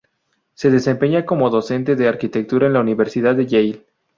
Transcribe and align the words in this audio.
Se 0.55 0.71
desempeña 0.71 1.27
como 1.27 1.51
docente 1.51 1.95
de 1.95 2.07
arquitectura 2.07 2.65
en 2.65 2.73
la 2.73 2.79
Universidad 2.79 3.35
de 3.35 3.45
Yale. 3.45 3.85